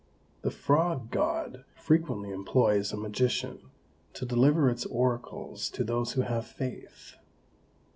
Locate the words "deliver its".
4.25-4.87